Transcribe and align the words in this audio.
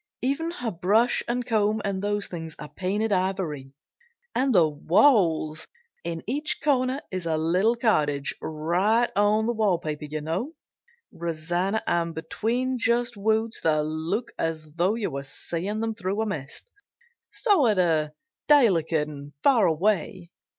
Even 0.23 0.49
her 0.49 0.71
brush 0.71 1.21
and 1.27 1.45
comb 1.45 1.79
and 1.85 2.01
those 2.01 2.25
things 2.25 2.55
are 2.57 2.69
painted 2.69 3.11
ivory. 3.11 3.71
And 4.33 4.55
the 4.55 4.67
walls! 4.67 5.67
In 6.03 6.23
each 6.25 6.59
corner 6.59 7.01
is 7.11 7.27
a 7.27 7.37
little 7.37 7.75
cottage, 7.75 8.33
right 8.41 9.11
on 9.15 9.45
the 9.45 9.53
wall 9.53 9.77
paper 9.77 10.05
you 10.05 10.21
know, 10.21 10.53
Rosanna, 11.11 11.83
and 11.85 12.15
between 12.15 12.79
just 12.79 13.15
woods 13.15 13.61
that 13.61 13.83
look 13.83 14.29
as 14.39 14.73
though 14.73 14.95
you 14.95 15.11
were 15.11 15.21
seeing 15.21 15.81
them 15.81 15.93
through 15.93 16.19
a 16.19 16.25
mist 16.25 16.65
sort 17.29 17.77
of 17.77 18.09
delicate 18.47 19.07
and 19.07 19.33
far 19.43 19.67
away. 19.67 20.31